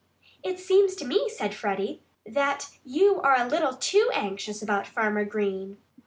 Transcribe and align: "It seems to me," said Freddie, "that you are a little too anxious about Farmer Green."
"It 0.41 0.59
seems 0.59 0.95
to 0.95 1.05
me," 1.05 1.29
said 1.29 1.53
Freddie, 1.53 2.01
"that 2.25 2.71
you 2.83 3.21
are 3.21 3.39
a 3.39 3.47
little 3.47 3.73
too 3.75 4.09
anxious 4.15 4.63
about 4.63 4.87
Farmer 4.87 5.25
Green." 5.25 5.77